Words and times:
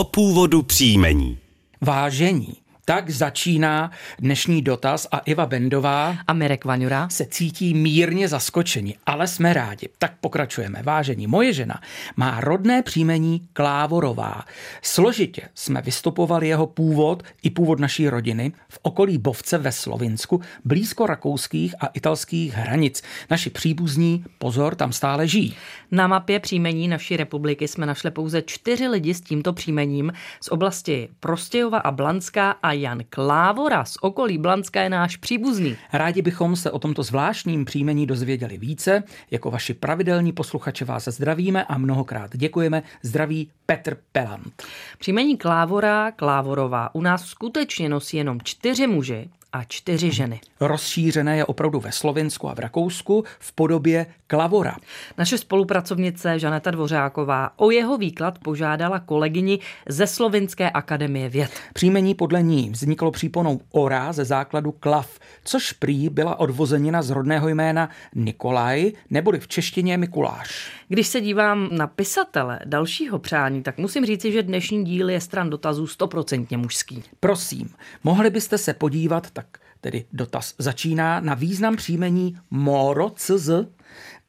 o 0.00 0.04
původu 0.04 0.62
příjmení. 0.62 1.38
Vážení. 1.80 2.56
Tak 2.90 3.10
začíná 3.10 3.90
dnešní 4.18 4.62
dotaz 4.62 5.06
a 5.12 5.18
Iva 5.18 5.46
Bendová 5.46 6.16
a 6.26 6.32
Mirek 6.32 6.64
Vaňura 6.64 7.08
se 7.08 7.26
cítí 7.26 7.74
mírně 7.74 8.28
zaskočeni, 8.28 8.96
ale 9.06 9.26
jsme 9.26 9.52
rádi. 9.52 9.88
Tak 9.98 10.12
pokračujeme. 10.20 10.82
Vážení, 10.82 11.26
moje 11.26 11.52
žena 11.52 11.80
má 12.16 12.40
rodné 12.40 12.82
příjmení 12.82 13.48
Klávorová. 13.52 14.44
Složitě 14.82 15.42
jsme 15.54 15.82
vystupovali 15.82 16.48
jeho 16.48 16.66
původ 16.66 17.22
i 17.42 17.50
původ 17.50 17.80
naší 17.80 18.08
rodiny 18.08 18.52
v 18.68 18.78
okolí 18.82 19.18
Bovce 19.18 19.58
ve 19.58 19.72
Slovinsku, 19.72 20.40
blízko 20.64 21.06
rakouských 21.06 21.74
a 21.80 21.86
italských 21.86 22.54
hranic. 22.54 23.02
Naši 23.30 23.50
příbuzní, 23.50 24.24
pozor, 24.38 24.74
tam 24.74 24.92
stále 24.92 25.28
žijí. 25.28 25.56
Na 25.90 26.06
mapě 26.06 26.40
příjmení 26.40 26.88
naší 26.88 27.16
republiky 27.16 27.68
jsme 27.68 27.86
našli 27.86 28.10
pouze 28.10 28.42
čtyři 28.42 28.88
lidi 28.88 29.14
s 29.14 29.20
tímto 29.20 29.52
příjmením 29.52 30.12
z 30.40 30.48
oblasti 30.48 31.08
Prostějova 31.20 31.78
a 31.78 31.90
Blanská 31.90 32.50
a 32.50 32.79
Jan 32.80 33.02
Klávora 33.10 33.84
z 33.84 33.96
okolí 34.00 34.38
Blanska 34.38 34.82
je 34.82 34.90
náš 34.90 35.16
příbuzný. 35.16 35.76
Rádi 35.92 36.22
bychom 36.22 36.56
se 36.56 36.70
o 36.70 36.78
tomto 36.78 37.02
zvláštním 37.02 37.64
příjmení 37.64 38.06
dozvěděli 38.06 38.58
více. 38.58 39.02
Jako 39.30 39.50
vaši 39.50 39.74
pravidelní 39.74 40.32
posluchače 40.32 40.84
vás 40.84 41.04
zdravíme 41.08 41.64
a 41.64 41.78
mnohokrát 41.78 42.36
děkujeme. 42.36 42.82
Zdraví 43.02 43.50
Petr 43.66 43.96
Pelant. 44.12 44.62
Příjmení 44.98 45.36
Klávora, 45.36 46.12
Klávorová 46.12 46.94
u 46.94 47.02
nás 47.02 47.24
skutečně 47.24 47.88
nosí 47.88 48.16
jenom 48.16 48.38
čtyři 48.42 48.86
muži 48.86 49.30
a 49.52 49.64
čtyři 49.64 50.10
ženy. 50.10 50.40
Rozšířené 50.60 51.36
je 51.36 51.44
opravdu 51.44 51.80
ve 51.80 51.92
Slovensku 51.92 52.48
a 52.48 52.54
v 52.54 52.58
Rakousku 52.58 53.24
v 53.38 53.52
podobě 53.52 54.06
klavora. 54.26 54.76
Naše 55.18 55.38
spolupracovnice 55.38 56.38
Žaneta 56.38 56.70
Dvořáková 56.70 57.50
o 57.56 57.70
jeho 57.70 57.98
výklad 57.98 58.38
požádala 58.38 58.98
kolegyni 58.98 59.58
ze 59.88 60.06
Slovinské 60.06 60.70
akademie 60.70 61.28
věd. 61.28 61.50
Příjmení 61.72 62.14
podle 62.14 62.42
ní 62.42 62.70
vzniklo 62.70 63.10
příponou 63.10 63.60
ora 63.70 64.12
ze 64.12 64.24
základu 64.24 64.72
klav, 64.72 65.18
což 65.44 65.72
prý 65.72 66.08
byla 66.08 66.40
odvozenina 66.40 67.02
z 67.02 67.10
rodného 67.10 67.48
jména 67.48 67.88
Nikolaj, 68.14 68.92
neboli 69.10 69.40
v 69.40 69.48
češtině 69.48 69.96
Mikuláš. 69.96 70.70
Když 70.88 71.06
se 71.06 71.20
dívám 71.20 71.68
na 71.72 71.86
pisatele 71.86 72.60
dalšího 72.64 73.18
přání, 73.18 73.62
tak 73.62 73.78
musím 73.78 74.06
říci, 74.06 74.32
že 74.32 74.42
dnešní 74.42 74.84
díl 74.84 75.10
je 75.10 75.20
stran 75.20 75.50
dotazů 75.50 75.86
stoprocentně 75.86 76.56
mužský. 76.56 77.02
Prosím, 77.20 77.68
mohli 78.04 78.30
byste 78.30 78.58
se 78.58 78.74
podívat, 78.74 79.30
tak 79.40 79.58
tedy 79.80 80.04
dotaz 80.12 80.54
začíná. 80.58 81.20
Na 81.20 81.34
význam 81.34 81.76
příjmení 81.76 82.38
Moro 82.50 83.10
CZ 83.10 83.50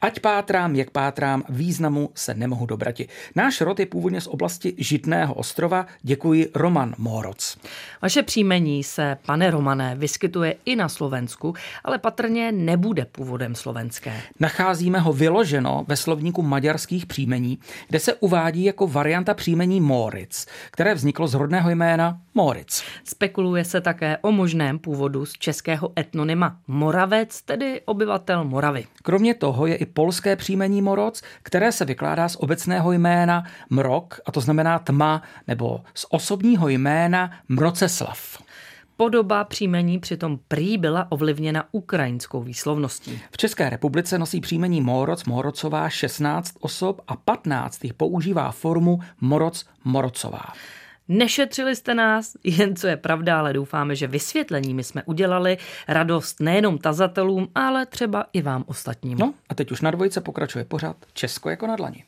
Ať 0.02 0.20
pátrám, 0.20 0.74
jak 0.74 0.90
pátrám, 0.90 1.42
významu 1.48 2.10
se 2.14 2.34
nemohu 2.34 2.66
dobrati. 2.66 3.08
Náš 3.36 3.60
rod 3.60 3.80
je 3.80 3.86
původně 3.86 4.20
z 4.20 4.26
oblasti 4.26 4.74
Žitného 4.78 5.34
ostrova. 5.34 5.86
Děkuji 6.02 6.50
Roman 6.54 6.94
Moroc. 6.98 7.58
Vaše 8.02 8.22
příjmení 8.22 8.84
se, 8.84 9.18
pane 9.26 9.50
Romané, 9.50 9.94
vyskytuje 9.94 10.54
i 10.64 10.76
na 10.76 10.88
Slovensku, 10.88 11.54
ale 11.84 11.98
patrně 11.98 12.52
nebude 12.52 13.04
původem 13.04 13.54
slovenské. 13.54 14.20
Nacházíme 14.40 14.98
ho 14.98 15.12
vyloženo 15.12 15.84
ve 15.88 15.96
slovníku 15.96 16.42
maďarských 16.42 17.06
příjmení, 17.06 17.58
kde 17.88 18.00
se 18.00 18.14
uvádí 18.14 18.64
jako 18.64 18.86
varianta 18.86 19.34
příjmení 19.34 19.80
Moritz, 19.80 20.46
které 20.70 20.94
vzniklo 20.94 21.28
z 21.28 21.34
rodného 21.34 21.70
jména 21.70 22.20
Moritz. 22.34 22.82
Spekuluje 23.04 23.64
se 23.64 23.80
také 23.80 24.18
o 24.22 24.32
možném 24.32 24.78
původu 24.78 25.26
z 25.26 25.32
českého 25.32 25.92
etnonyma 25.98 26.56
Moravec, 26.66 27.42
tedy 27.42 27.80
obyvatel 27.84 28.44
Moravy. 28.44 28.86
Kromě 29.02 29.34
toho 29.34 29.66
je 29.66 29.76
i 29.76 29.91
polské 29.92 30.36
příjmení 30.36 30.82
Moroc, 30.82 31.22
které 31.42 31.72
se 31.72 31.84
vykládá 31.84 32.28
z 32.28 32.36
obecného 32.36 32.92
jména 32.92 33.44
Mrok, 33.70 34.20
a 34.26 34.32
to 34.32 34.40
znamená 34.40 34.78
tma, 34.78 35.22
nebo 35.48 35.80
z 35.94 36.06
osobního 36.10 36.68
jména 36.68 37.30
Mroceslav. 37.48 38.42
Podoba 38.96 39.44
příjmení 39.44 39.98
přitom 39.98 40.38
prý 40.48 40.78
byla 40.78 41.06
ovlivněna 41.12 41.64
ukrajinskou 41.72 42.42
výslovností. 42.42 43.20
V 43.30 43.36
České 43.36 43.70
republice 43.70 44.18
nosí 44.18 44.40
příjmení 44.40 44.80
Moroc 44.80 45.24
Morocová 45.24 45.88
16 45.88 46.54
osob 46.60 47.00
a 47.08 47.16
15 47.16 47.84
jich 47.84 47.94
používá 47.94 48.50
formu 48.50 49.00
Moroc 49.20 49.66
Morocová. 49.84 50.44
Nešetřili 51.12 51.76
jste 51.76 51.94
nás, 51.94 52.36
jen 52.44 52.76
co 52.76 52.86
je 52.86 52.96
pravda, 52.96 53.38
ale 53.38 53.52
doufáme, 53.52 53.96
že 53.96 54.06
vysvětleními 54.06 54.84
jsme 54.84 55.02
udělali 55.02 55.58
radost 55.88 56.40
nejenom 56.40 56.78
tazatelům, 56.78 57.48
ale 57.54 57.86
třeba 57.86 58.26
i 58.32 58.42
vám 58.42 58.64
ostatním. 58.66 59.18
No 59.18 59.34
a 59.48 59.54
teď 59.54 59.72
už 59.72 59.80
na 59.80 59.90
dvojce 59.90 60.20
pokračuje 60.20 60.64
pořád 60.64 60.96
Česko 61.12 61.50
jako 61.50 61.66
na 61.66 61.76
dlani. 61.76 62.04